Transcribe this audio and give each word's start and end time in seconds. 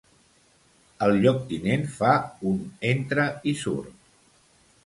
El 1.07 1.13
lloctinent 1.25 1.85
fa 1.99 2.15
un 2.53 2.57
entra-i-surt. 2.93 3.95